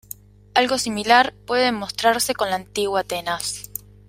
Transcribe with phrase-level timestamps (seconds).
[0.55, 3.69] Algo similar puede demostrarse con la antigua Atenas.